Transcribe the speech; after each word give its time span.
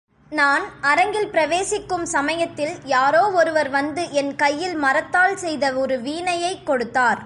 நான் 0.31 0.63
அரங்கில் 0.81 1.29
பிரவேசிக்கும் 1.29 2.05
சமயத்தில் 2.05 2.75
யாரோ 2.85 3.31
ஒருவர் 3.31 3.69
வந்து 3.69 4.11
என் 4.11 4.35
கையில் 4.35 4.75
மரத்தால் 4.75 5.37
செய்த 5.37 5.73
ஒரு 5.73 5.95
வீணையைக் 6.01 6.65
கொடுத்தார். 6.65 7.19